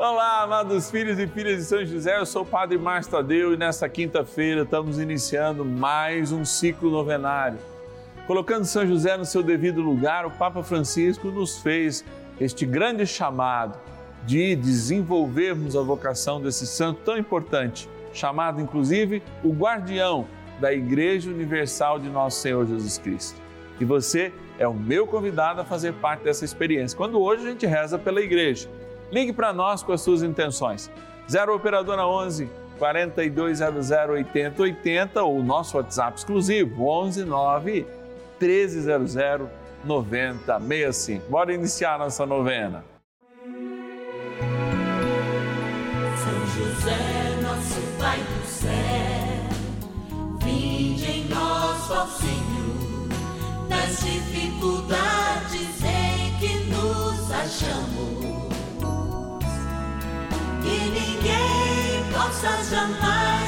[0.00, 3.56] Olá, amados filhos e filhas de São José, eu sou o Padre Márcio Tadeu e
[3.56, 7.58] nesta quinta-feira estamos iniciando mais um ciclo novenário.
[8.24, 12.04] Colocando São José no seu devido lugar, o Papa Francisco nos fez
[12.40, 13.76] este grande chamado
[14.24, 20.28] de desenvolvermos a vocação desse santo tão importante, chamado inclusive o guardião
[20.60, 23.40] da Igreja Universal de Nosso Senhor Jesus Cristo.
[23.80, 26.96] E você é o meu convidado a fazer parte dessa experiência.
[26.96, 28.68] Quando hoje a gente reza pela igreja
[29.10, 30.90] Ligue para nós com as suas intenções.
[31.30, 37.86] 0 Operadora 11 4200 8080 ou nosso WhatsApp exclusivo 11 9
[38.40, 39.14] 1300
[39.84, 41.28] 9065.
[41.28, 42.84] Bora iniciar nossa novena.
[46.16, 49.27] São José, nosso Pai do céu,
[62.28, 63.47] ninguém possa jamais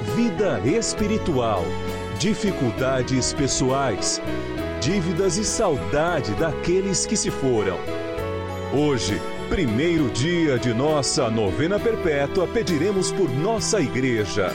[0.00, 1.62] vida espiritual,
[2.18, 4.20] dificuldades pessoais,
[4.80, 7.76] dívidas e saudade daqueles que se foram.
[8.74, 14.48] Hoje, primeiro dia de nossa novena perpétua, pediremos por nossa igreja.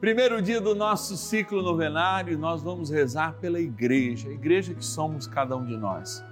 [0.00, 5.26] Primeiro dia do nosso ciclo novenário, nós vamos rezar pela igreja, a igreja que somos
[5.26, 6.24] cada um de nós.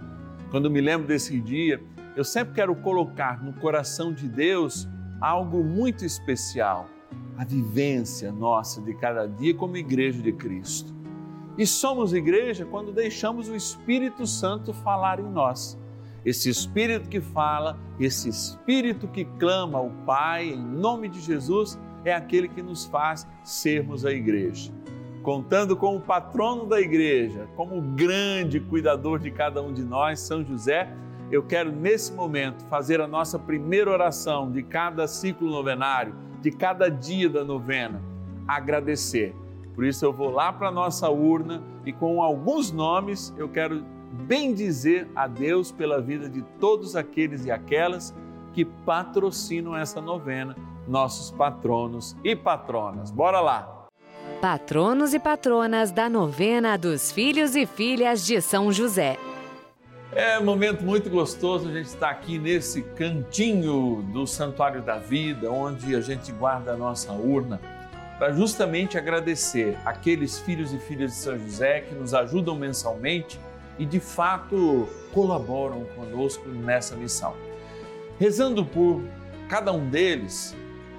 [0.51, 1.81] Quando me lembro desse dia,
[2.17, 4.89] eu sempre quero colocar no coração de Deus
[5.21, 6.89] algo muito especial
[7.37, 10.95] a vivência nossa de cada dia como igreja de Cristo.
[11.57, 15.79] E somos igreja quando deixamos o Espírito Santo falar em nós.
[16.25, 22.13] Esse Espírito que fala, esse Espírito que clama ao Pai em nome de Jesus, é
[22.13, 24.73] aquele que nos faz sermos a igreja.
[25.23, 30.45] Contando com o patrono da igreja, como grande cuidador de cada um de nós, São
[30.45, 30.95] José,
[31.31, 36.89] eu quero nesse momento fazer a nossa primeira oração de cada ciclo novenário de cada
[36.91, 38.03] dia da novena,
[38.49, 39.35] agradecer.
[39.75, 43.85] Por isso eu vou lá para a nossa urna e com alguns nomes eu quero
[44.27, 48.15] bem dizer a Deus pela vida de todos aqueles e aquelas
[48.53, 50.57] que patrocinam essa novena,
[50.89, 53.11] nossos patronos e patronas.
[53.11, 53.87] Bora lá!
[54.41, 59.19] Patronos e patronas da novena dos filhos e filhas de São José.
[60.13, 65.49] É um momento muito gostoso a gente estar aqui nesse cantinho do Santuário da Vida,
[65.53, 67.61] onde a gente guarda a nossa urna,
[68.19, 73.39] para justamente agradecer aqueles filhos e filhas de São José que nos ajudam mensalmente
[73.79, 77.37] e de fato colaboram conosco nessa missão.
[78.19, 79.01] Rezando por
[79.49, 80.57] cada um deles,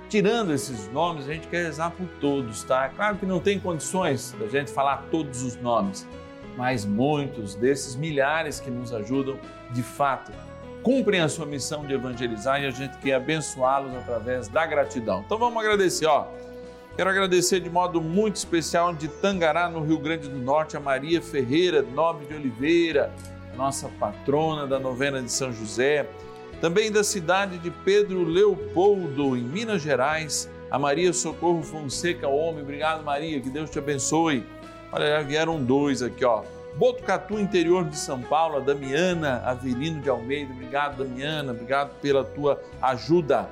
[0.08, 2.88] tirando esses nomes, a gente quer rezar por todos, tá?
[2.88, 6.08] Claro que não tem condições da gente falar todos os nomes
[6.62, 9.36] mas muitos desses milhares que nos ajudam,
[9.72, 10.32] de fato,
[10.84, 15.24] cumprem a sua missão de evangelizar e a gente quer abençoá-los através da gratidão.
[15.26, 16.28] Então vamos agradecer, ó.
[16.96, 21.20] Quero agradecer de modo muito especial de Tangará, no Rio Grande do Norte, a Maria
[21.20, 23.12] Ferreira Nobre de Oliveira,
[23.58, 26.08] nossa patrona da novena de São José.
[26.62, 32.62] Também da cidade de Pedro Leopoldo, em Minas Gerais, a Maria Socorro Fonseca Homem.
[32.62, 34.46] Obrigado, Maria, que Deus te abençoe.
[34.92, 36.44] Olha, já vieram dois aqui, ó.
[36.76, 40.54] Botucatu, interior de São Paulo, a Damiana Avelino de Almeida.
[40.54, 43.50] Obrigado, Damiana, obrigado pela tua ajuda.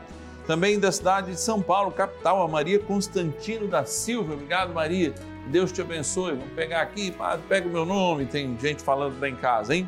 [0.48, 4.34] Também da cidade de São Paulo, capital, a Maria Constantino da Silva.
[4.34, 5.14] Obrigado, Maria.
[5.48, 6.32] Deus te abençoe.
[6.32, 7.14] Vamos pegar aqui,
[7.48, 9.88] pega o meu nome, tem gente falando lá em casa, hein?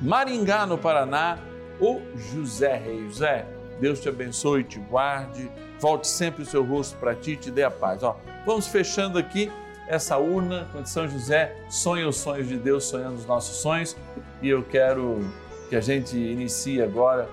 [0.00, 1.38] Maringá, no Paraná,
[1.80, 3.06] o José Rei.
[3.08, 3.46] José,
[3.80, 5.50] Deus te abençoe, te guarde,
[5.80, 8.02] volte sempre o seu rosto para ti e te dê a paz.
[8.02, 9.50] Ó, vamos fechando aqui
[9.88, 13.96] essa urna, quando São José sonha os sonhos de Deus, sonhando os nossos sonhos.
[14.42, 15.20] E eu quero
[15.68, 17.28] que a gente inicie agora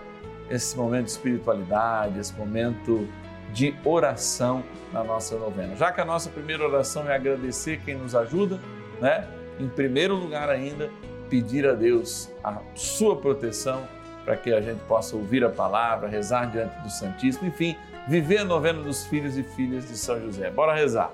[0.49, 3.07] esse momento de espiritualidade, esse momento
[3.53, 5.75] de oração na nossa novena.
[5.75, 8.59] Já que a nossa primeira oração é agradecer quem nos ajuda,
[8.99, 9.27] né?
[9.59, 10.89] Em primeiro lugar ainda,
[11.29, 13.83] pedir a Deus a sua proteção
[14.25, 17.75] para que a gente possa ouvir a palavra, rezar diante do Santíssimo, enfim,
[18.07, 20.49] viver a novena dos filhos e filhas de São José.
[20.49, 21.13] Bora rezar.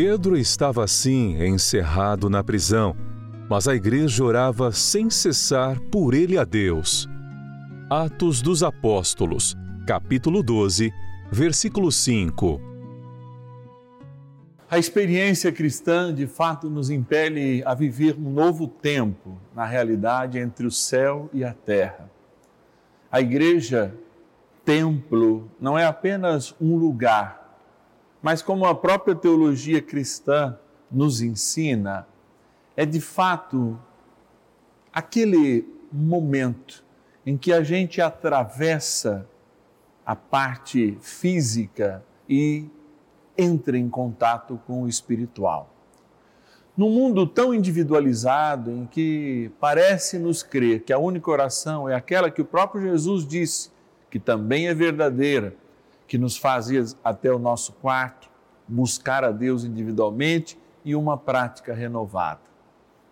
[0.00, 2.94] Pedro estava assim encerrado na prisão,
[3.50, 7.08] mas a igreja orava sem cessar por ele a Deus.
[7.90, 9.56] Atos dos Apóstolos,
[9.88, 10.92] capítulo 12,
[11.32, 12.60] versículo 5.
[14.70, 20.64] A experiência cristã, de fato, nos impele a viver um novo tempo na realidade entre
[20.64, 22.08] o céu e a terra.
[23.10, 23.92] A igreja,
[24.64, 27.37] templo, não é apenas um lugar,
[28.28, 30.58] mas como a própria teologia cristã
[30.92, 32.06] nos ensina,
[32.76, 33.80] é de fato
[34.92, 36.84] aquele momento
[37.24, 39.26] em que a gente atravessa
[40.04, 42.66] a parte física e
[43.34, 45.74] entra em contato com o espiritual.
[46.76, 52.30] Num mundo tão individualizado em que parece nos crer que a única oração é aquela
[52.30, 53.70] que o próprio Jesus disse,
[54.10, 55.56] que também é verdadeira,
[56.08, 58.17] que nos fazia até o nosso quarto,
[58.68, 62.40] buscar a Deus individualmente e uma prática renovada.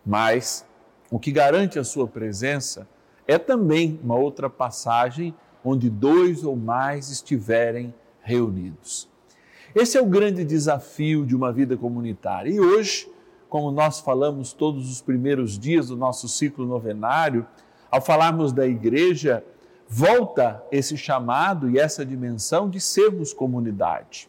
[0.05, 0.67] Mas
[1.11, 2.87] o que garante a sua presença
[3.27, 5.35] é também uma outra passagem
[5.65, 9.09] onde dois ou mais estiverem reunidos.
[9.75, 12.51] Esse é o grande desafio de uma vida comunitária.
[12.51, 13.11] E hoje,
[13.49, 17.47] como nós falamos todos os primeiros dias do nosso ciclo novenário,
[17.91, 19.45] ao falarmos da igreja,
[19.89, 24.29] volta esse chamado e essa dimensão de sermos comunidade.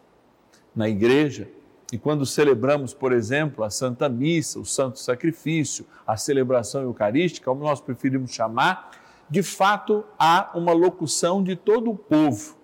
[0.77, 1.49] Na igreja,
[1.91, 7.63] e quando celebramos, por exemplo, a Santa Missa, o Santo Sacrifício, a celebração eucarística, como
[7.63, 8.91] nós preferimos chamar,
[9.27, 12.55] de fato há uma locução de todo o povo.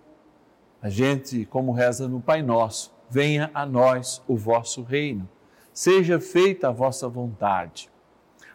[0.79, 5.27] A gente, como reza no Pai Nosso, venha a nós o vosso reino,
[5.73, 7.89] seja feita a vossa vontade.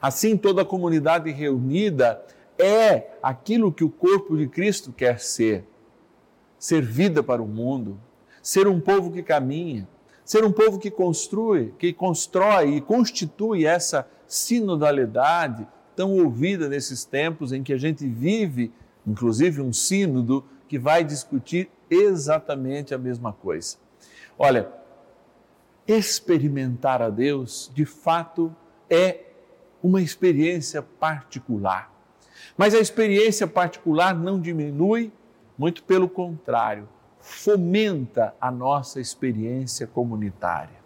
[0.00, 2.24] Assim, toda a comunidade reunida
[2.56, 5.64] é aquilo que o corpo de Cristo quer ser:
[6.56, 7.98] ser vida para o mundo,
[8.48, 9.86] ser um povo que caminha
[10.28, 17.50] ser um povo que construi, que constrói e constitui essa sinodalidade tão ouvida nesses tempos
[17.50, 18.70] em que a gente vive,
[19.06, 23.78] inclusive um sínodo que vai discutir exatamente a mesma coisa.
[24.38, 24.68] Olha,
[25.86, 28.54] experimentar a Deus, de fato,
[28.90, 29.30] é
[29.82, 31.90] uma experiência particular.
[32.54, 35.10] Mas a experiência particular não diminui,
[35.56, 36.86] muito pelo contrário,
[37.20, 40.78] fomenta a nossa experiência comunitária.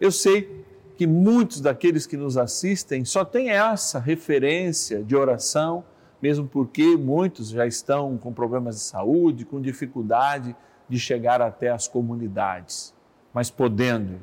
[0.00, 0.64] Eu sei
[0.96, 5.84] que muitos daqueles que nos assistem só têm essa referência de oração,
[6.20, 10.56] mesmo porque muitos já estão com problemas de saúde, com dificuldade
[10.88, 12.94] de chegar até as comunidades.
[13.32, 14.20] Mas podendo,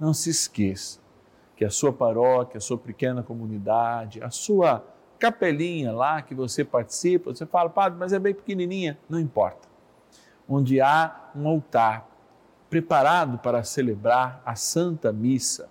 [0.00, 0.98] não se esqueça
[1.56, 4.84] que a sua paróquia, a sua pequena comunidade, a sua
[5.18, 9.73] capelinha lá que você participa, você fala, padre, mas é bem pequenininha, não importa.
[10.48, 12.08] Onde há um altar
[12.68, 15.68] preparado para celebrar a Santa Missa,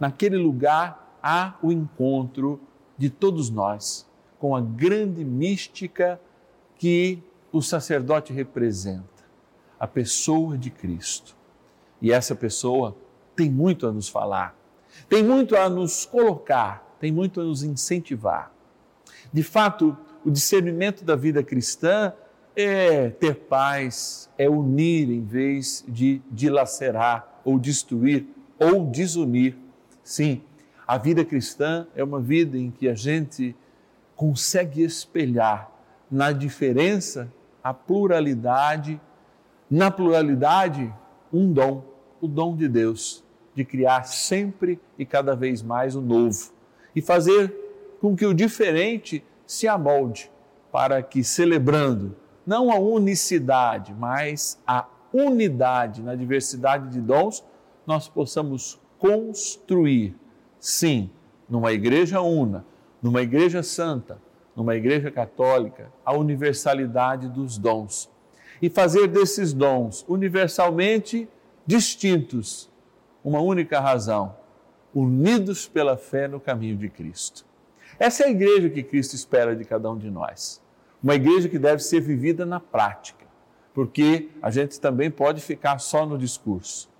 [0.00, 2.60] naquele lugar há o encontro
[2.96, 4.06] de todos nós
[4.38, 6.20] com a grande mística
[6.76, 9.24] que o sacerdote representa,
[9.78, 11.36] a pessoa de Cristo.
[12.00, 12.96] E essa pessoa
[13.34, 14.56] tem muito a nos falar
[15.08, 18.52] tem muito a nos colocar, tem muito a nos incentivar.
[19.32, 22.12] De fato, o discernimento da vida cristã
[22.56, 28.26] é ter paz, é unir em vez de dilacerar ou destruir
[28.58, 29.54] ou desunir.
[30.02, 30.42] Sim,
[30.86, 33.54] a vida cristã é uma vida em que a gente
[34.16, 35.70] consegue espelhar
[36.10, 37.30] na diferença
[37.62, 38.98] a pluralidade,
[39.70, 40.90] na pluralidade,
[41.30, 41.84] um dom,
[42.20, 43.22] o dom de Deus
[43.54, 46.52] de criar sempre e cada vez mais o novo
[46.94, 47.52] e fazer
[48.00, 50.30] com que o diferente se amolde
[50.70, 52.14] para que, celebrando
[52.46, 57.44] não a unicidade, mas a unidade na diversidade de dons,
[57.86, 60.14] nós possamos construir,
[60.58, 61.10] sim,
[61.48, 62.64] numa igreja una,
[63.02, 64.18] numa igreja santa,
[64.54, 68.10] numa igreja católica, a universalidade dos dons
[68.60, 71.28] e fazer desses dons universalmente
[71.66, 72.70] distintos
[73.22, 74.34] uma única razão:
[74.94, 77.44] unidos pela fé no caminho de Cristo.
[77.98, 80.62] Essa é a igreja que Cristo espera de cada um de nós.
[81.06, 83.24] Uma igreja que deve ser vivida na prática,
[83.72, 86.90] porque a gente também pode ficar só no discurso.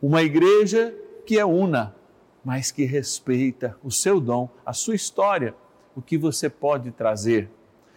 [0.00, 0.94] Uma igreja
[1.26, 1.94] que é una,
[2.42, 5.54] mas que respeita o seu dom, a sua história,
[5.94, 7.50] o que você pode trazer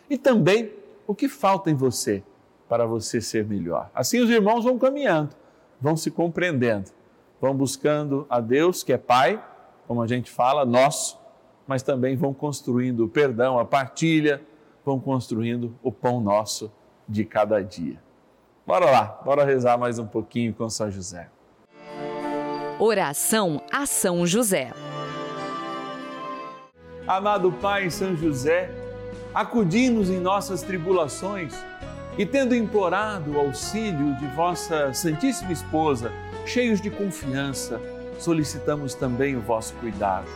[0.10, 0.70] e também
[1.08, 2.22] o que falta em você
[2.68, 3.90] para você ser melhor.
[3.96, 5.34] Assim os irmãos vão caminhando,
[5.80, 6.92] vão se compreendendo
[7.40, 9.42] vão buscando a Deus, que é Pai,
[9.88, 11.18] como a gente fala, nosso,
[11.66, 14.42] mas também vão construindo o perdão, a partilha,
[14.86, 16.72] vão construindo o pão nosso
[17.08, 18.02] de cada dia.
[18.66, 21.30] Bora lá, bora rezar mais um pouquinho com São José.
[22.80, 24.72] Oração a São José.
[27.08, 28.72] Amado Pai São José,
[29.34, 31.54] acudi-nos em nossas tribulações
[32.18, 36.12] e, tendo implorado o auxílio de vossa Santíssima Esposa,
[36.46, 37.82] cheios de confiança,
[38.20, 40.28] solicitamos também o vosso cuidado.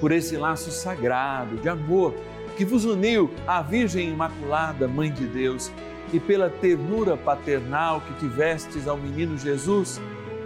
[0.00, 2.14] Por esse laço sagrado de amor
[2.58, 5.70] que vos uniu à Virgem Imaculada, Mãe de Deus,
[6.12, 10.00] e pela ternura paternal que tivestes ao menino Jesus,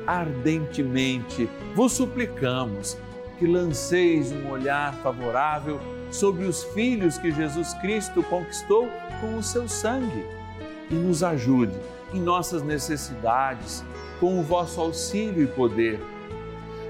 [0.06, 2.98] ardentemente vos suplicamos
[3.38, 9.66] que lanceis um olhar favorável sobre os filhos que Jesus Cristo conquistou com o seu
[9.66, 10.26] sangue
[10.90, 11.72] e nos ajude
[12.12, 13.82] em nossas necessidades
[14.20, 15.98] com o vosso auxílio e poder.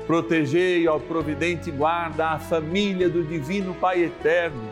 [0.04, 4.71] Protegei ao providente guarda a família do Divino Pai Eterno,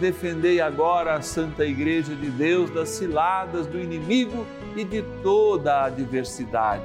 [0.00, 4.46] defendei agora a Santa Igreja de Deus das ciladas do inimigo
[4.76, 6.84] e de toda a adversidade.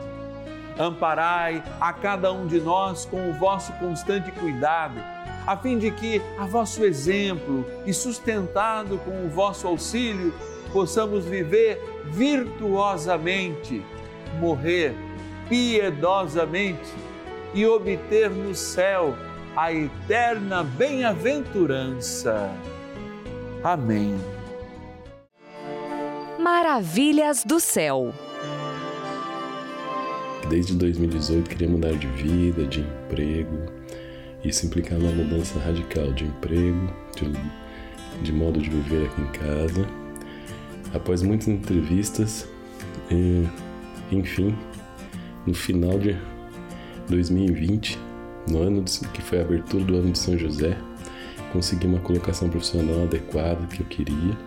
[0.77, 4.99] Amparai a cada um de nós com o vosso constante cuidado,
[5.45, 10.33] a fim de que, a vosso exemplo e sustentado com o vosso auxílio,
[10.71, 13.83] possamos viver virtuosamente,
[14.39, 14.95] morrer
[15.49, 16.93] piedosamente
[17.53, 19.17] e obter no céu
[19.55, 22.51] a eterna bem-aventurança.
[23.63, 24.15] Amém.
[26.39, 28.13] Maravilhas do céu.
[30.49, 33.57] Desde 2018 queria mudar de vida, de emprego.
[34.43, 37.33] Isso implicava uma mudança radical de emprego, de,
[38.23, 39.85] de modo de viver aqui em casa.
[40.93, 42.47] Após muitas entrevistas,
[43.11, 43.45] e,
[44.11, 44.57] enfim,
[45.45, 46.17] no final de,
[47.09, 47.99] 2020,
[48.49, 50.77] no ano que foi a abertura do ano de São José,
[51.51, 54.37] consegui uma colocação profissional adequada que eu queria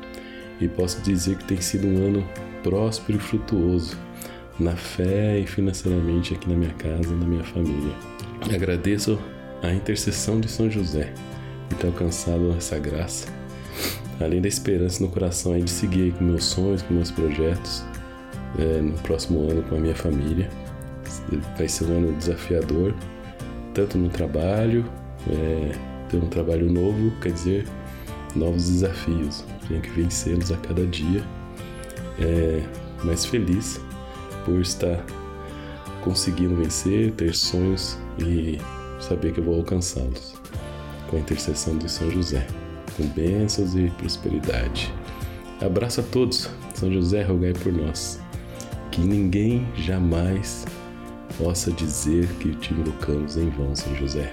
[0.61, 2.29] e posso dizer que tem sido um ano
[2.63, 3.97] próspero e frutuoso
[4.59, 7.95] na fé e financeiramente aqui na minha casa na minha família.
[8.53, 9.19] Agradeço
[9.63, 11.13] a intercessão de São José
[11.69, 13.27] por ter alcançado essa graça,
[14.21, 17.85] além da esperança no coração de seguir com meus sonhos, com meus projetos
[18.59, 20.51] é, no próximo ano com a minha família.
[21.57, 22.95] Vai ser um ano desafiador,
[23.75, 24.85] tanto no trabalho,
[25.31, 27.67] é, ter um trabalho novo, quer dizer,
[28.37, 29.45] novos desafios.
[29.67, 31.25] Tenho que vencê-los a cada dia.
[32.21, 32.63] É,
[33.03, 33.81] mas feliz
[34.45, 35.05] por estar
[36.03, 38.59] conseguindo vencer, ter sonhos e
[39.01, 40.35] saber que eu vou alcançá-los
[41.09, 42.47] com a intercessão de São José,
[42.97, 44.93] com bênçãos e prosperidade.
[45.61, 46.51] Abraço a todos.
[46.75, 48.21] São José, rogai por nós.
[48.91, 50.67] Que ninguém jamais
[51.39, 54.33] possa dizer que te invocamos em vão, São José.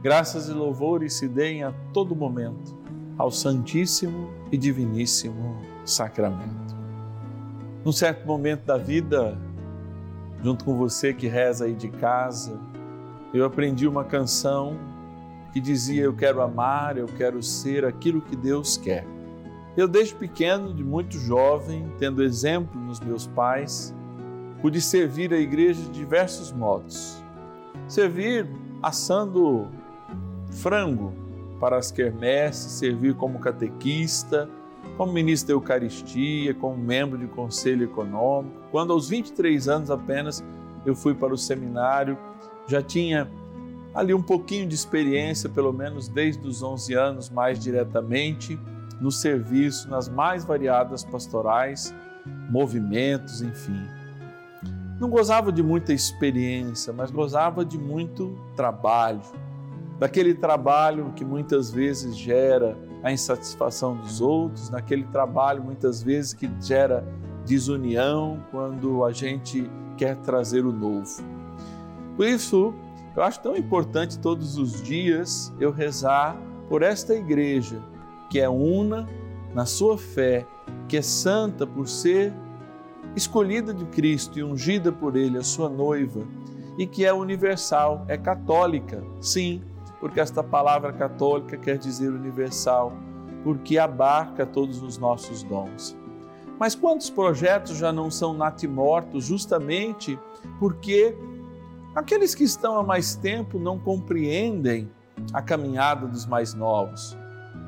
[0.00, 2.78] Graças e louvores se deem a todo momento
[3.18, 6.76] ao Santíssimo e Diviníssimo Sacramento.
[7.84, 9.36] Num certo momento da vida,
[10.40, 12.60] junto com você que reza aí de casa,
[13.34, 14.78] eu aprendi uma canção
[15.52, 19.04] que dizia: Eu quero amar, eu quero ser aquilo que Deus quer.
[19.76, 23.92] Eu, desde pequeno, de muito jovem, tendo exemplo nos meus pais,
[24.62, 27.20] pude servir a igreja de diversos modos.
[27.88, 28.48] Servir
[28.80, 29.68] assando
[30.50, 31.12] frango
[31.60, 34.48] para as quermesses, servir como catequista,
[34.96, 38.56] como ministro da Eucaristia, como membro de conselho econômico.
[38.70, 40.44] Quando aos 23 anos apenas
[40.86, 42.16] eu fui para o seminário,
[42.66, 43.28] já tinha
[43.94, 48.58] ali um pouquinho de experiência, pelo menos desde os 11 anos, mais diretamente
[49.00, 51.94] no serviço, nas mais variadas pastorais,
[52.50, 53.86] movimentos, enfim.
[55.00, 59.20] Não gozava de muita experiência, mas gozava de muito trabalho.
[59.98, 66.48] Daquele trabalho que muitas vezes gera a insatisfação dos outros, naquele trabalho muitas vezes que
[66.60, 67.04] gera
[67.44, 71.22] desunião quando a gente quer trazer o novo.
[72.16, 72.74] Por isso,
[73.16, 76.36] eu acho tão importante todos os dias eu rezar
[76.68, 77.82] por esta igreja
[78.30, 79.06] que é una
[79.54, 80.46] na sua fé,
[80.86, 82.32] que é santa por ser
[83.16, 86.20] escolhida de Cristo e ungida por Ele, a sua noiva,
[86.76, 89.62] e que é universal, é católica, sim,
[90.00, 92.92] porque esta palavra católica quer dizer universal,
[93.42, 95.96] porque abarca todos os nossos dons.
[96.58, 100.18] Mas quantos projetos já não são natimortos justamente
[100.58, 101.16] porque
[101.94, 104.90] aqueles que estão há mais tempo não compreendem
[105.32, 107.16] a caminhada dos mais novos?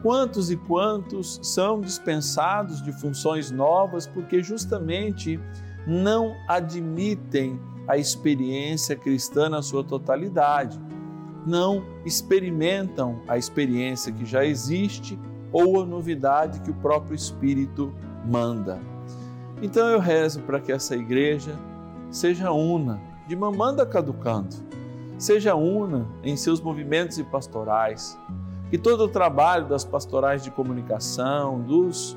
[0.02, 5.38] Quantos e quantos são dispensados de funções novas porque justamente
[5.86, 10.80] não admitem a experiência cristã na sua totalidade,
[11.46, 15.18] não experimentam a experiência que já existe
[15.52, 17.92] ou a novidade que o próprio Espírito
[18.26, 18.78] manda.
[19.62, 21.58] Então eu rezo para que essa igreja
[22.10, 24.56] seja una, de mamanda caducando,
[25.18, 28.18] seja una em seus movimentos e pastorais
[28.70, 32.16] que todo o trabalho das pastorais de comunicação, dos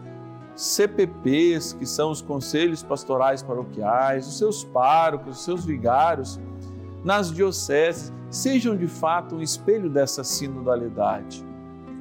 [0.56, 6.40] CPPs, que são os conselhos pastorais paroquiais, os seus párocos, os seus vigários,
[7.04, 11.46] nas dioceses, sejam de fato um espelho dessa sinodalidade.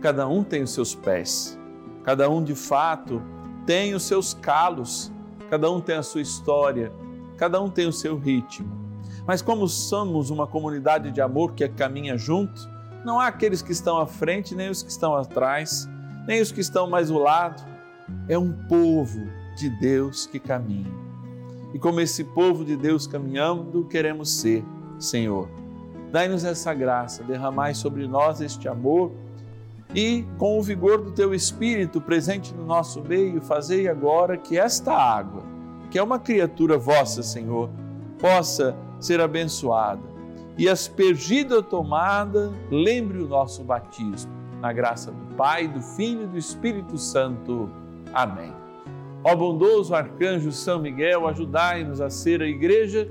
[0.01, 1.59] Cada um tem os seus pés,
[2.05, 3.23] cada um de fato
[3.67, 5.13] tem os seus calos,
[5.51, 6.93] cada um tem a sua história,
[7.37, 8.83] cada um tem o seu ritmo.
[9.27, 12.69] Mas como somos uma comunidade de amor que caminha junto,
[13.05, 15.89] não há aqueles que estão à frente, nem os que estão atrás,
[16.27, 17.63] nem os que estão mais ao lado.
[18.29, 19.21] É um povo
[19.57, 20.91] de Deus que caminha.
[21.75, 24.65] E como esse povo de Deus caminhando, queremos ser,
[25.03, 25.49] Senhor.
[26.11, 29.13] Dai-nos essa graça, derramai sobre nós este amor
[29.95, 34.93] e, com o vigor do Teu Espírito presente no nosso meio, fazei agora que esta
[34.93, 35.43] água,
[35.91, 37.69] que é uma criatura vossa, Senhor,
[38.19, 40.13] possa ser abençoada
[40.57, 44.33] e aspergida tomada, lembre o nosso batismo.
[44.61, 47.69] Na graça do Pai, do Filho e do Espírito Santo.
[48.15, 48.53] Amém.
[49.25, 53.11] Ó bondoso arcanjo São Miguel, ajudai-nos a ser a igreja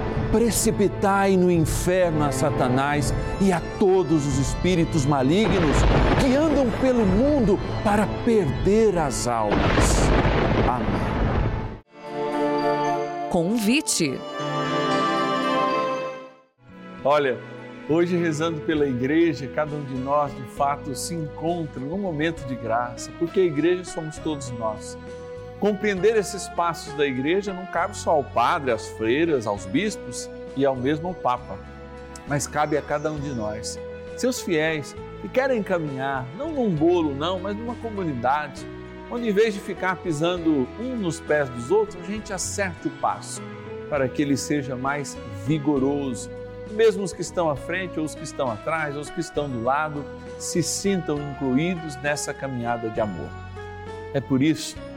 [0.31, 5.75] precipitai no inferno a Satanás e a todos os espíritos malignos
[6.21, 10.09] que andam pelo mundo para perder as almas.
[10.67, 11.01] Amém.
[13.29, 14.19] Convite.
[17.03, 17.37] Olha,
[17.89, 22.55] hoje rezando pela igreja, cada um de nós de fato se encontra num momento de
[22.55, 24.97] graça, porque a igreja somos todos nós.
[25.61, 30.65] Compreender esses passos da igreja não cabe só ao padre, às freiras, aos bispos e
[30.65, 31.55] ao mesmo Papa,
[32.27, 33.79] mas cabe a cada um de nós,
[34.17, 38.65] seus fiéis, que querem caminhar, não num bolo, não, mas numa comunidade,
[39.11, 42.91] onde em vez de ficar pisando um nos pés dos outros, a gente acerte o
[42.91, 43.39] passo
[43.87, 46.27] para que ele seja mais vigoroso.
[46.71, 49.47] Mesmo os que estão à frente, ou os que estão atrás, ou os que estão
[49.47, 50.03] do lado,
[50.39, 53.29] se sintam incluídos nessa caminhada de amor.
[54.13, 54.90] É por isso que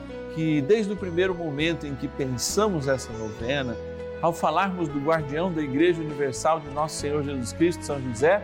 [0.61, 3.77] desde o primeiro momento em que pensamos essa novena,
[4.21, 8.43] ao falarmos do guardião da Igreja Universal de Nosso Senhor Jesus Cristo, São José,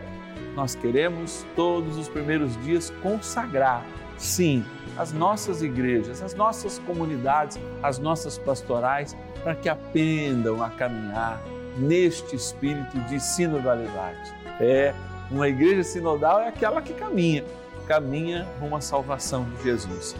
[0.55, 3.85] nós queremos todos os primeiros dias consagrar,
[4.17, 4.63] sim,
[4.97, 11.41] as nossas igrejas, as nossas comunidades, as nossas pastorais, para que aprendam a caminhar
[11.77, 14.33] neste espírito de sinodalidade.
[14.59, 14.93] É,
[15.31, 17.43] uma igreja sinodal é aquela que caminha,
[17.87, 20.15] caminha rumo à salvação de Jesus.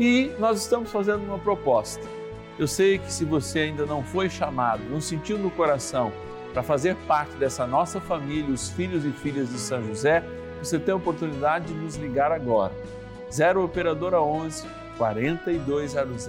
[0.00, 2.02] E nós estamos fazendo uma proposta.
[2.58, 6.10] Eu sei que se você ainda não foi chamado, não sentiu no coração
[6.54, 10.24] para fazer parte dessa nossa família, os filhos e filhas de São José,
[10.58, 12.72] você tem a oportunidade de nos ligar agora.
[13.30, 16.26] 0 operadora 11 4200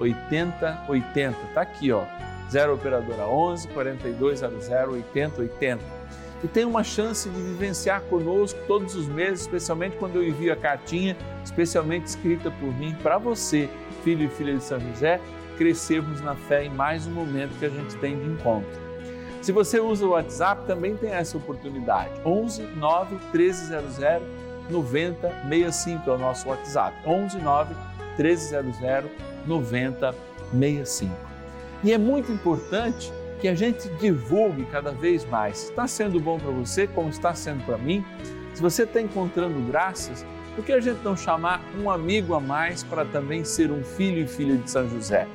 [0.00, 1.38] 8080.
[1.54, 2.02] Tá aqui, ó.
[2.50, 6.05] 0 operadora 11 4200 8080
[6.42, 10.56] e tem uma chance de vivenciar conosco todos os meses, especialmente quando eu envio a
[10.56, 13.68] cartinha, especialmente escrita por mim, para você,
[14.04, 15.20] filho e filha de São José,
[15.56, 18.86] crescermos na fé em mais um momento que a gente tem de encontro.
[19.40, 22.10] Se você usa o WhatsApp, também tem essa oportunidade.
[22.24, 23.96] 11 9 1300
[24.68, 26.96] 9065 é o nosso WhatsApp.
[27.06, 27.74] 11 9
[28.18, 29.10] 1300
[29.46, 31.14] 9065.
[31.84, 35.64] E é muito importante que a gente divulgue cada vez mais.
[35.64, 38.04] Está sendo bom para você, como está sendo para mim.
[38.54, 42.82] Se você está encontrando graças, por que a gente não chamar um amigo a mais
[42.82, 45.28] para também ser um filho e filha de São José?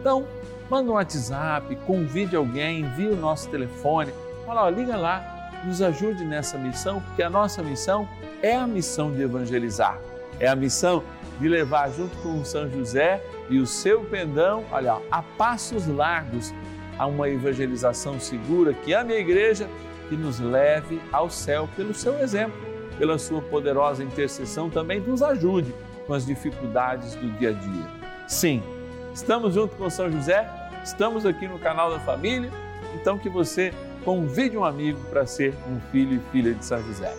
[0.00, 0.26] Então,
[0.70, 4.12] manda um WhatsApp, convide alguém, envie o nosso telefone,
[4.46, 8.08] fala, ó, liga lá, nos ajude nessa missão, porque a nossa missão
[8.40, 10.00] é a missão de evangelizar,
[10.38, 11.02] é a missão
[11.40, 16.54] de levar junto com São José e o seu pendão, olha, a passos largos
[17.00, 19.66] a uma evangelização segura que ame a igreja
[20.10, 22.60] e nos leve ao céu pelo seu exemplo,
[22.98, 25.74] pela sua poderosa intercessão também nos ajude
[26.06, 27.86] com as dificuldades do dia a dia.
[28.28, 28.62] Sim,
[29.14, 30.46] estamos junto com São José,
[30.84, 32.50] estamos aqui no canal da família,
[32.94, 33.72] então que você
[34.04, 37.16] convide um amigo para ser um filho e filha de São José.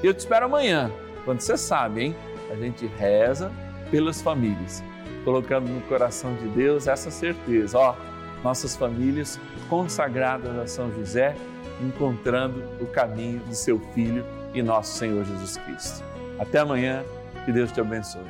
[0.00, 0.92] Eu te espero amanhã,
[1.24, 2.16] quando você sabe, hein?
[2.52, 3.50] A gente reza
[3.90, 4.80] pelas famílias,
[5.24, 7.96] colocando no coração de Deus essa certeza, ó
[8.44, 11.34] nossas famílias consagradas a São José,
[11.80, 16.04] encontrando o caminho de seu Filho e nosso Senhor Jesus Cristo.
[16.38, 17.02] Até amanhã,
[17.44, 18.22] que Deus te abençoe.